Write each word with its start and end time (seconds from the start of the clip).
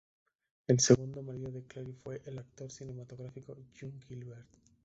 El 0.65 0.79
segundo 0.79 1.21
marido 1.21 1.51
de 1.51 1.63
Claire 1.67 1.93
fue 1.93 2.23
el 2.25 2.39
actor 2.39 2.71
cinematográfico 2.71 3.55
John 3.79 4.01
Gilbert. 4.07 4.49